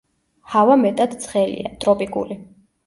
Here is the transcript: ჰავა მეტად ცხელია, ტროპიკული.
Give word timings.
ჰავა 0.53 0.79
მეტად 0.85 1.15
ცხელია, 1.27 1.73
ტროპიკული. 1.85 2.45